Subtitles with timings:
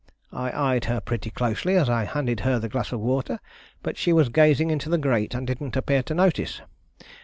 [0.33, 3.39] I eyed her pretty closely as I handed her the glass of water,
[3.83, 6.59] but she was gazing into the grate, and didn't appear to notice.